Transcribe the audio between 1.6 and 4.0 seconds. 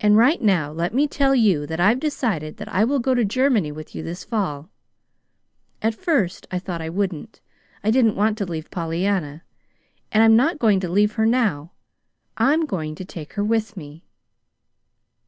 that I've decided that I will go to Germany with